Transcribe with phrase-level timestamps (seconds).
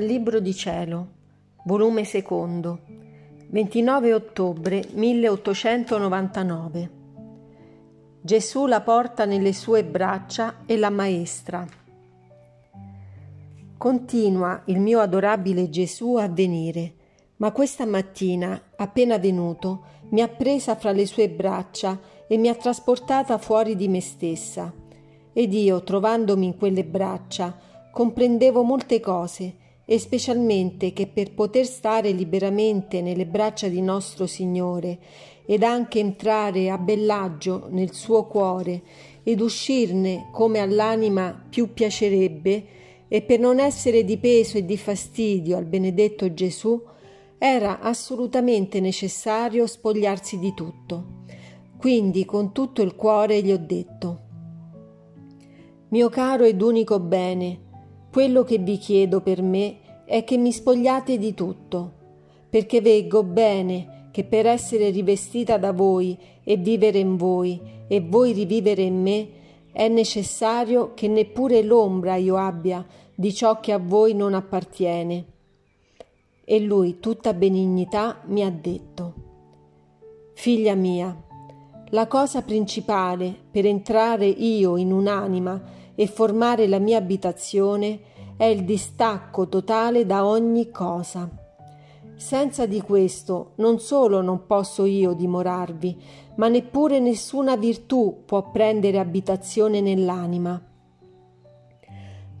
[0.00, 1.08] Dal Libro di Cielo,
[1.64, 2.80] volume secondo,
[3.50, 6.90] 29 ottobre 1899.
[8.22, 11.66] Gesù la porta nelle sue braccia e la maestra.
[13.76, 16.94] Continua il mio adorabile Gesù a venire,
[17.36, 22.54] ma questa mattina, appena venuto, mi ha presa fra le sue braccia e mi ha
[22.54, 24.72] trasportata fuori di me stessa.
[25.34, 27.54] Ed io, trovandomi in quelle braccia,
[27.92, 29.59] comprendevo molte cose
[29.90, 35.00] e specialmente che per poter stare liberamente nelle braccia di nostro Signore
[35.44, 38.82] ed anche entrare a bellaggio nel suo cuore
[39.24, 42.64] ed uscirne come all'anima più piacerebbe
[43.08, 46.80] e per non essere di peso e di fastidio al benedetto Gesù,
[47.36, 51.24] era assolutamente necessario spogliarsi di tutto.
[51.76, 54.20] Quindi con tutto il cuore gli ho detto
[55.88, 57.62] Mio caro ed unico bene,
[58.12, 59.79] quello che vi chiedo per me
[60.10, 61.92] è che mi spogliate di tutto,
[62.50, 68.32] perché veggo bene che per essere rivestita da voi e vivere in voi e voi
[68.32, 69.28] rivivere in me,
[69.70, 75.26] è necessario che neppure l'ombra io abbia di ciò che a voi non appartiene.
[76.44, 79.14] E lui, tutta benignità, mi ha detto,
[80.34, 81.16] Figlia mia,
[81.90, 85.62] la cosa principale per entrare io in un'anima
[85.94, 88.09] e formare la mia abitazione
[88.40, 91.28] è il distacco totale da ogni cosa.
[92.16, 96.02] Senza di questo non solo non posso io dimorarvi,
[96.36, 100.58] ma neppure nessuna virtù può prendere abitazione nell'anima.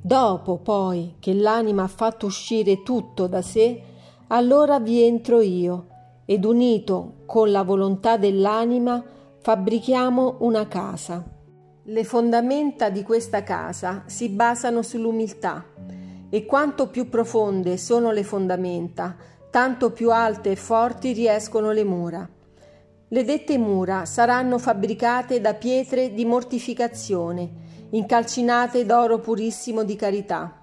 [0.00, 3.82] Dopo poi che l'anima ha fatto uscire tutto da sé,
[4.28, 5.86] allora vi entro io
[6.24, 9.04] ed unito con la volontà dell'anima
[9.38, 11.22] fabbrichiamo una casa.
[11.82, 15.79] Le fondamenta di questa casa si basano sull'umiltà
[16.30, 19.16] e quanto più profonde sono le fondamenta,
[19.50, 22.28] tanto più alte e forti riescono le mura.
[23.08, 27.50] Le dette mura saranno fabbricate da pietre di mortificazione,
[27.90, 30.54] incalcinate d'oro purissimo di carità.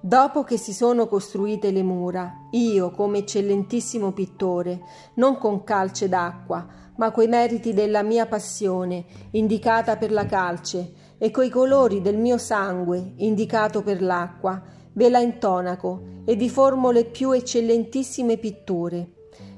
[0.00, 4.80] Dopo che si sono costruite le mura, io, come eccellentissimo pittore,
[5.14, 6.64] non con calce d'acqua,
[6.96, 12.38] ma coi meriti della mia passione, indicata per la calce, e coi colori del mio
[12.38, 14.62] sangue, indicato per l'acqua,
[14.92, 19.12] ve la intonaco e vi formo le più eccellentissime pitture.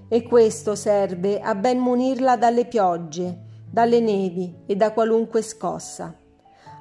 [0.09, 3.39] E questo serve a ben munirla dalle piogge,
[3.71, 6.15] dalle nevi e da qualunque scossa.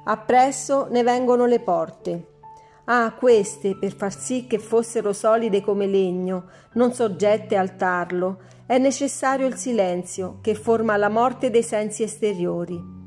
[0.04, 2.26] Appresso ne vengono le porte.
[2.86, 8.78] Ah, queste, per far sì che fossero solide come legno, non soggette al tarlo, è
[8.78, 12.99] necessario il silenzio che forma la morte dei sensi esteriori.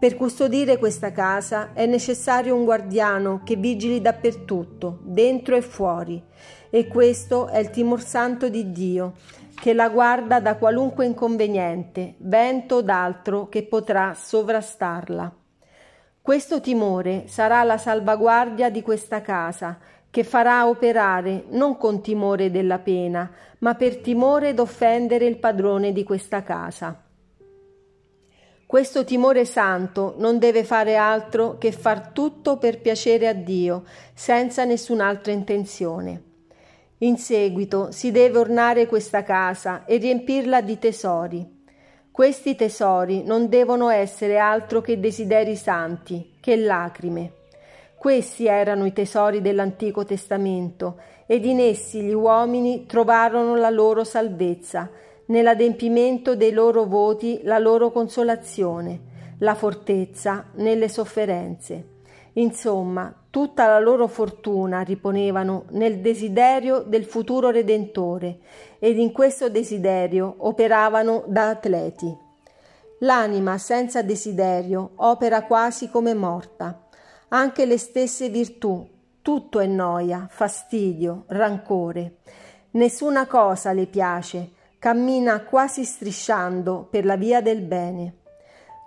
[0.00, 6.22] Per custodire questa casa è necessario un guardiano che vigili dappertutto, dentro e fuori,
[6.70, 9.12] e questo è il timor santo di Dio,
[9.54, 15.30] che la guarda da qualunque inconveniente, vento o d'altro che potrà sovrastarla.
[16.22, 19.76] Questo timore sarà la salvaguardia di questa casa
[20.08, 26.04] che farà operare non con timore della pena, ma per timore d'offendere il padrone di
[26.04, 27.08] questa casa.
[28.70, 33.82] Questo timore santo non deve fare altro che far tutto per piacere a Dio,
[34.14, 36.22] senza nessun'altra intenzione.
[36.98, 41.64] In seguito si deve ornare questa casa e riempirla di tesori.
[42.12, 47.32] Questi tesori non devono essere altro che desideri santi, che lacrime.
[47.96, 54.88] Questi erano i tesori dell'Antico Testamento ed in essi gli uomini trovarono la loro salvezza,
[55.30, 59.00] nell'adempimento dei loro voti la loro consolazione,
[59.38, 61.98] la fortezza nelle sofferenze.
[62.34, 68.38] Insomma, tutta la loro fortuna riponevano nel desiderio del futuro Redentore
[68.78, 72.14] ed in questo desiderio operavano da atleti.
[73.00, 76.84] L'anima senza desiderio opera quasi come morta
[77.32, 78.86] anche le stesse virtù,
[79.22, 82.16] tutto è noia, fastidio, rancore.
[82.72, 84.50] Nessuna cosa le piace,
[84.80, 88.14] cammina quasi strisciando per la via del bene.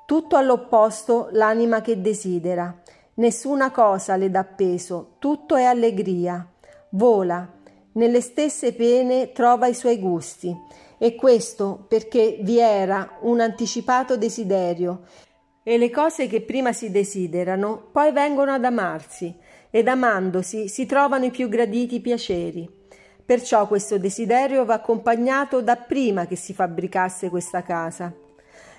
[0.08, 2.76] Tutto all'opposto l'anima che desidera,
[3.16, 6.46] nessuna cosa le dà peso, tutto è allegria,
[6.90, 7.48] vola,
[7.92, 10.52] nelle stesse pene trova i suoi gusti,
[10.98, 15.02] e questo perché vi era un anticipato desiderio.
[15.62, 19.34] E le cose che prima si desiderano poi vengono ad amarsi.
[19.70, 22.82] Ed amandosi si trovano i più graditi piaceri.
[23.26, 28.14] Perciò questo desiderio va accompagnato da prima che si fabbricasse questa casa.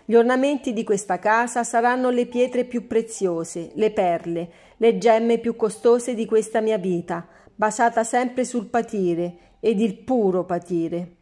[0.04, 5.56] Gli ornamenti di questa casa saranno le pietre più preziose, le perle, le gemme più
[5.56, 11.16] costose di questa mia vita, basata sempre sul patire ed il puro patire.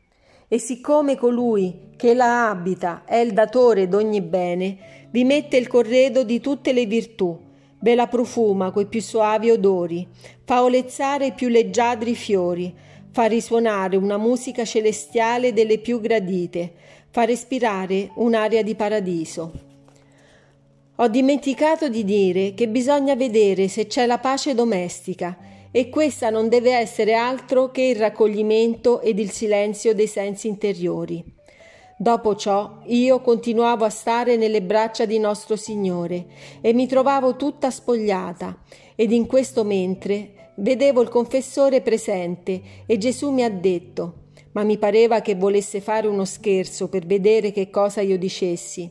[0.49, 6.25] E siccome colui che la abita è il datore d'ogni bene, vi mette il corredo
[6.25, 7.39] di tutte le virtù,
[7.79, 10.09] ve la profuma coi più soavi odori,
[10.45, 12.75] fa olezzare i più leggiadri fiori,
[13.13, 16.73] fa risuonare una musica celestiale delle più gradite,
[17.11, 19.53] fa respirare un'aria di paradiso.
[20.97, 25.37] Ho dimenticato di dire che bisogna vedere se c'è la pace domestica
[25.71, 31.23] e questa non deve essere altro che il raccoglimento ed il silenzio dei sensi interiori.
[31.99, 36.27] Dopo ciò io continuavo a stare nelle braccia di nostro Signore
[36.63, 38.59] e mi trovavo tutta spogliata
[38.95, 44.15] ed in questo mentre vedevo il confessore presente e Gesù mi ha detto,
[44.53, 48.91] ma mi pareva che volesse fare uno scherzo per vedere che cosa io dicessi.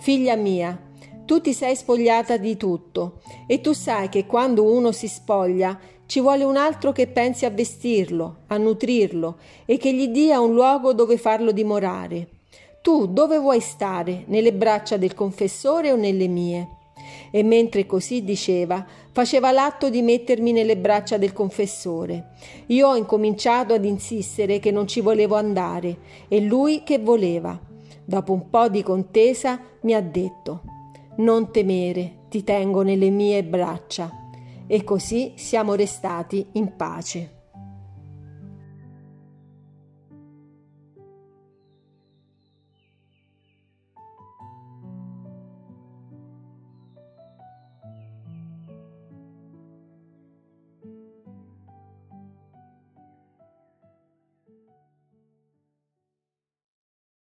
[0.00, 0.80] Figlia mia,
[1.24, 6.20] tu ti sei spogliata di tutto e tu sai che quando uno si spoglia ci
[6.20, 10.92] vuole un altro che pensi a vestirlo, a nutrirlo e che gli dia un luogo
[10.92, 12.28] dove farlo dimorare.
[12.80, 14.22] Tu dove vuoi stare?
[14.26, 16.75] Nelle braccia del confessore o nelle mie?
[17.30, 22.30] E mentre così diceva, faceva l'atto di mettermi nelle braccia del confessore.
[22.66, 27.58] Io ho incominciato ad insistere che non ci volevo andare e lui che voleva.
[28.04, 30.62] Dopo un po' di contesa mi ha detto:
[31.16, 34.10] Non temere, ti tengo nelle mie braccia.
[34.66, 37.35] E così siamo restati in pace.